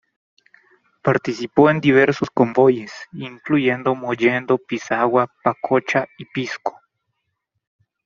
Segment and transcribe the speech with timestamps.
[1.03, 6.79] Participó en diversos convoyes, incluyendo Mollendo, Pisagua, Pacocha y Pisco.